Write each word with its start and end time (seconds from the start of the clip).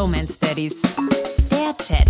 Bromance 0.00 0.38
Daddies. 0.40 0.80
Der 1.50 1.76
Chat. 1.76 2.08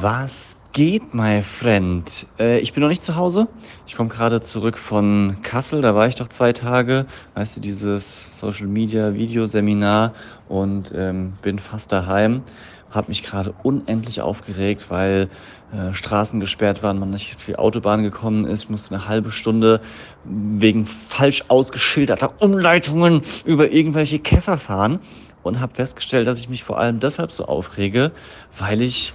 Was 0.00 0.56
geht, 0.72 1.12
my 1.12 1.42
friend? 1.42 2.28
Äh, 2.38 2.60
ich 2.60 2.72
bin 2.72 2.80
noch 2.80 2.88
nicht 2.88 3.02
zu 3.02 3.16
Hause. 3.16 3.48
Ich 3.88 3.96
komme 3.96 4.08
gerade 4.08 4.40
zurück 4.40 4.78
von 4.78 5.36
Kassel. 5.42 5.80
Da 5.80 5.96
war 5.96 6.06
ich 6.06 6.14
doch 6.14 6.28
zwei 6.28 6.52
Tage. 6.52 7.06
Weißt 7.34 7.56
du, 7.56 7.60
dieses 7.60 8.38
Social 8.38 8.68
Media 8.68 9.14
Videoseminar 9.14 10.14
und 10.48 10.92
ähm, 10.94 11.32
bin 11.42 11.58
fast 11.58 11.90
daheim. 11.90 12.44
Habe 12.92 13.08
mich 13.08 13.22
gerade 13.22 13.54
unendlich 13.62 14.20
aufgeregt, 14.20 14.86
weil 14.88 15.28
äh, 15.72 15.92
Straßen 15.94 16.40
gesperrt 16.40 16.82
waren, 16.82 16.98
man 16.98 17.10
nicht 17.10 17.36
auf 17.36 17.44
die 17.46 17.56
Autobahn 17.56 18.02
gekommen 18.02 18.44
ist. 18.44 18.70
Musste 18.70 18.94
eine 18.94 19.08
halbe 19.08 19.30
Stunde 19.30 19.80
wegen 20.24 20.86
falsch 20.86 21.44
ausgeschilderter 21.48 22.40
Umleitungen 22.40 23.22
über 23.44 23.70
irgendwelche 23.70 24.18
Käfer 24.18 24.58
fahren 24.58 25.00
und 25.42 25.60
habe 25.60 25.74
festgestellt, 25.74 26.26
dass 26.26 26.38
ich 26.38 26.48
mich 26.48 26.64
vor 26.64 26.78
allem 26.78 27.00
deshalb 27.00 27.32
so 27.32 27.46
aufrege, 27.46 28.12
weil 28.58 28.82
ich 28.82 29.14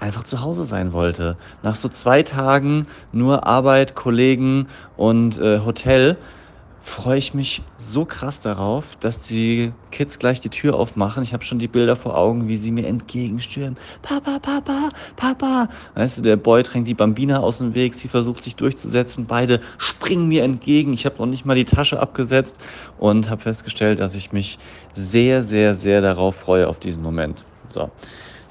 einfach 0.00 0.24
zu 0.24 0.40
Hause 0.42 0.64
sein 0.64 0.92
wollte. 0.92 1.36
Nach 1.62 1.74
so 1.74 1.88
zwei 1.88 2.22
Tagen 2.22 2.86
nur 3.12 3.46
Arbeit, 3.46 3.94
Kollegen 3.94 4.68
und 4.96 5.38
äh, 5.38 5.60
Hotel 5.60 6.16
freue 6.86 7.18
ich 7.18 7.34
mich 7.34 7.62
so 7.78 8.04
krass 8.04 8.40
darauf, 8.40 8.94
dass 9.00 9.26
die 9.26 9.72
Kids 9.90 10.20
gleich 10.20 10.40
die 10.40 10.50
Tür 10.50 10.76
aufmachen. 10.76 11.24
Ich 11.24 11.32
habe 11.34 11.44
schon 11.44 11.58
die 11.58 11.66
Bilder 11.66 11.96
vor 11.96 12.16
Augen, 12.16 12.46
wie 12.46 12.56
sie 12.56 12.70
mir 12.70 12.86
entgegenstürmen. 12.86 13.76
Papa, 14.02 14.38
Papa, 14.38 14.88
Papa. 15.16 15.68
Weißt 15.96 16.18
du, 16.18 16.22
der 16.22 16.36
Boy 16.36 16.62
drängt 16.62 16.86
die 16.86 16.94
Bambina 16.94 17.40
aus 17.40 17.58
dem 17.58 17.74
Weg, 17.74 17.94
sie 17.94 18.06
versucht 18.06 18.44
sich 18.44 18.54
durchzusetzen. 18.54 19.26
Beide 19.26 19.60
springen 19.78 20.28
mir 20.28 20.44
entgegen. 20.44 20.92
Ich 20.92 21.04
habe 21.06 21.18
noch 21.18 21.26
nicht 21.26 21.44
mal 21.44 21.56
die 21.56 21.64
Tasche 21.64 21.98
abgesetzt 21.98 22.60
und 22.98 23.28
habe 23.28 23.42
festgestellt, 23.42 23.98
dass 23.98 24.14
ich 24.14 24.30
mich 24.30 24.56
sehr, 24.94 25.42
sehr, 25.42 25.74
sehr 25.74 26.00
darauf 26.00 26.36
freue 26.36 26.68
auf 26.68 26.78
diesen 26.78 27.02
Moment. 27.02 27.44
So. 27.68 27.90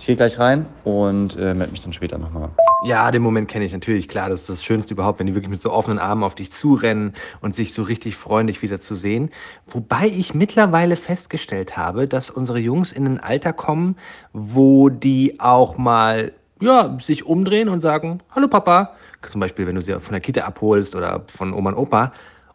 Ich 0.06 0.08
gehe 0.08 0.16
gleich 0.16 0.38
rein 0.38 0.68
und 0.84 1.36
äh, 1.36 1.56
melde 1.56 1.72
mich 1.72 1.82
dann 1.82 1.92
später 1.92 2.20
nochmal. 2.20 2.50
Ja, 2.84 3.10
den 3.10 3.24
Moment 3.24 3.48
kenne 3.48 3.66
ich 3.66 3.74
natürlich. 3.74 4.08
Klar, 4.08 4.30
das 4.30 4.42
ist 4.42 4.50
das 4.52 4.64
Schönste 4.64 4.94
überhaupt, 4.94 5.18
wenn 5.18 5.26
die 5.26 5.34
wirklich 5.34 5.50
mit 5.50 5.64
so 5.64 5.72
offenen 5.72 5.98
Armen 5.98 6.24
auf 6.24 6.36
dich 6.36 6.52
zurennen 6.52 7.16
und 7.42 7.56
sich 7.56 7.74
so 7.74 7.82
richtig 7.82 8.16
freuen, 8.16 8.46
dich 8.46 8.62
wieder 8.62 8.80
zu 8.80 8.94
sehen. 8.94 9.32
Wobei 9.66 10.06
ich 10.06 10.36
mittlerweile 10.36 10.96
festgestellt 10.96 11.76
habe, 11.76 12.08
dass 12.08 12.30
unsere 12.30 12.60
Jungs 12.60 12.92
in 12.92 13.08
ein 13.08 13.20
Alter 13.20 13.52
kommen, 13.52 13.96
wo 14.32 14.90
die 14.90 15.40
auch 15.40 15.76
mal 15.80 16.34
ja, 16.62 16.96
sich 17.02 17.26
umdrehen 17.26 17.68
und 17.68 17.82
sagen, 17.82 18.22
hallo 18.30 18.48
Papa. 18.48 18.92
Zum 19.28 19.42
Beispiel, 19.42 19.66
wenn 19.66 19.74
du 19.74 19.82
sie 19.82 20.00
von 20.00 20.12
der 20.12 20.22
Kita 20.22 20.42
abholst 20.42 20.96
oder 20.96 21.24
von 21.26 21.52
Oma 21.52 21.72
und 21.72 21.78
Opa 21.78 22.12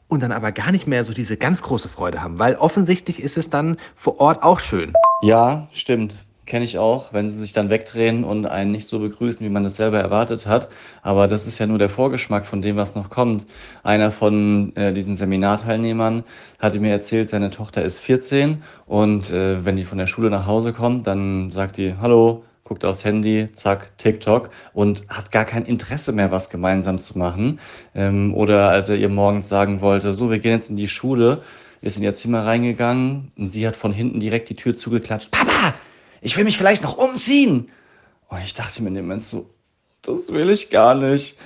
und 0.07 0.23
dann 0.23 0.31
aber 0.31 0.53
gar 0.53 0.71
nicht 0.71 0.87
mehr 0.87 1.03
so 1.03 1.13
diese 1.13 1.37
ganz 1.37 1.63
große 1.63 1.89
Freude 1.89 2.23
haben, 2.23 2.39
weil 2.39 2.55
offensichtlich 2.55 3.21
ist 3.21 3.37
es 3.37 3.51
dann 3.51 3.77
vor 3.97 4.21
Ort 4.21 4.41
auch 4.45 4.61
schön. 4.61 4.93
Ja, 5.23 5.67
stimmt 5.73 6.30
kenne 6.51 6.65
ich 6.65 6.79
auch, 6.79 7.13
wenn 7.13 7.29
sie 7.29 7.39
sich 7.39 7.53
dann 7.53 7.71
wegdrehen 7.71 8.25
und 8.25 8.45
einen 8.45 8.73
nicht 8.73 8.89
so 8.89 8.99
begrüßen, 8.99 9.47
wie 9.47 9.51
man 9.51 9.63
das 9.63 9.77
selber 9.77 10.01
erwartet 10.01 10.47
hat. 10.47 10.69
Aber 11.01 11.29
das 11.29 11.47
ist 11.47 11.61
ja 11.61 11.67
nur 11.69 11.79
der 11.79 11.89
Vorgeschmack 11.89 12.45
von 12.45 12.61
dem, 12.61 12.75
was 12.75 12.97
noch 12.97 13.09
kommt. 13.09 13.47
Einer 13.85 14.11
von 14.11 14.75
äh, 14.75 14.93
diesen 14.93 15.15
Seminarteilnehmern 15.15 16.25
hatte 16.59 16.81
mir 16.81 16.91
erzählt, 16.91 17.29
seine 17.29 17.51
Tochter 17.51 17.83
ist 17.83 18.01
14 18.01 18.65
und 18.87 19.31
äh, 19.31 19.65
wenn 19.65 19.77
die 19.77 19.85
von 19.85 19.97
der 19.97 20.09
Schule 20.09 20.29
nach 20.29 20.47
Hause 20.47 20.73
kommt, 20.73 21.07
dann 21.07 21.53
sagt 21.53 21.77
die, 21.77 21.95
hallo, 22.01 22.43
guckt 22.65 22.85
aufs 22.85 23.05
Handy, 23.05 23.49
zack, 23.55 23.97
TikTok 23.97 24.51
und 24.73 25.05
hat 25.09 25.31
gar 25.31 25.45
kein 25.45 25.65
Interesse 25.65 26.11
mehr, 26.11 26.33
was 26.33 26.51
gemeinsam 26.51 26.99
zu 26.99 27.17
machen. 27.17 27.61
Ähm, 27.95 28.35
oder 28.35 28.71
als 28.71 28.89
er 28.89 28.97
ihr 28.97 29.09
morgens 29.09 29.49
sagen 29.49 29.83
wollte, 29.83 30.15
so, 30.15 30.33
wir 30.33 30.41
gehen 30.41 30.53
jetzt 30.53 30.69
in 30.69 30.77
die 30.77 30.89
Schule, 30.89 31.43
ist 31.81 31.97
in 31.97 32.03
ihr 32.03 32.15
Zimmer 32.15 32.45
reingegangen 32.45 33.31
und 33.39 33.53
sie 33.53 33.69
hat 33.69 33.77
von 33.77 33.93
hinten 33.93 34.19
direkt 34.19 34.51
die 34.51 34.57
Tür 34.57 34.75
zugeklatscht. 34.75 35.31
Papa, 35.31 35.75
ich 36.21 36.37
will 36.37 36.45
mich 36.45 36.59
vielleicht 36.59 36.83
noch 36.83 36.97
umziehen. 36.97 37.71
Und 38.29 38.43
ich 38.43 38.55
dachte 38.55 38.83
mir 38.83 38.89
in 38.89 38.95
dem 38.95 39.07
Moment 39.07 39.25
so, 39.25 39.51
das 40.03 40.33
will 40.33 40.51
ich 40.51 40.71
gar 40.71 40.95
nicht. 40.95 41.37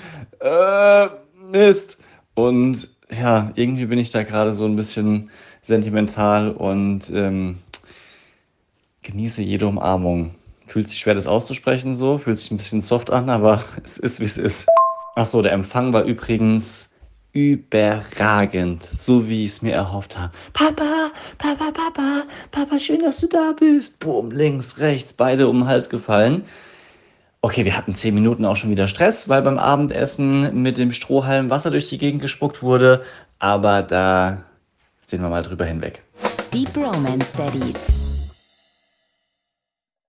Äh, 0.41 1.08
Mist. 1.50 2.01
Und 2.35 2.89
ja, 3.11 3.52
irgendwie 3.55 3.86
bin 3.86 3.98
ich 3.98 4.11
da 4.11 4.23
gerade 4.23 4.55
so 4.55 4.64
ein 4.64 4.77
bisschen 4.77 5.30
sentimental 5.62 6.51
und 6.51 7.11
ähm, 7.11 7.58
genieße 9.02 9.42
jede 9.42 9.67
Umarmung. 9.67 10.35
Fühlt 10.67 10.89
sich 10.89 10.98
schwer, 10.98 11.14
das 11.14 11.27
auszusprechen 11.27 11.95
so, 11.95 12.18
fühlt 12.18 12.39
sich 12.39 12.51
ein 12.51 12.56
bisschen 12.56 12.80
soft 12.80 13.11
an, 13.11 13.30
aber 13.30 13.62
es 13.85 13.98
ist, 13.98 14.20
wie 14.20 14.24
es 14.24 14.39
ist. 14.39 14.67
Achso, 15.14 15.42
der 15.42 15.52
Empfang 15.52 15.92
war 15.92 16.05
übrigens 16.05 16.93
überragend, 17.34 18.89
so 18.92 19.28
wie 19.28 19.45
ich 19.45 19.50
es 19.50 19.62
mir 19.62 19.74
erhofft 19.74 20.17
habe. 20.17 20.33
Papa, 20.52 21.11
Papa, 21.36 21.72
Papa, 21.72 22.22
Papa, 22.52 22.78
schön, 22.78 23.00
dass 23.00 23.18
du 23.18 23.27
da 23.27 23.52
bist. 23.58 23.98
Boom, 23.98 24.30
links, 24.30 24.78
rechts, 24.78 25.12
beide 25.12 25.48
um 25.48 25.61
den 25.61 25.68
Hals 25.68 25.90
gefallen. 25.90 26.44
Okay, 27.42 27.64
wir 27.64 27.77
hatten 27.77 27.92
zehn 27.92 28.14
Minuten 28.14 28.44
auch 28.44 28.56
schon 28.56 28.70
wieder 28.70 28.89
Stress, 28.89 29.28
weil 29.28 29.42
beim 29.42 29.58
Abendessen 29.58 30.62
mit 30.62 30.78
dem 30.78 30.92
Strohhalm 30.92 31.50
Wasser 31.50 31.70
durch 31.70 31.89
die 31.89 31.98
Gegend 31.98 32.23
gespuckt 32.23 32.62
wurde. 32.62 33.02
Aber 33.40 33.83
da 33.83 34.44
sehen 35.02 35.20
wir 35.20 35.28
mal 35.28 35.42
drüber 35.42 35.67
hinweg. 35.67 36.02
Die 36.55 36.64
Bromance 36.73 37.36
Daddies. 37.36 38.14